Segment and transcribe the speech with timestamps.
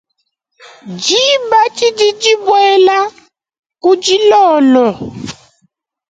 [1.05, 2.97] Diba didi dibuela
[3.81, 4.87] kudilolo.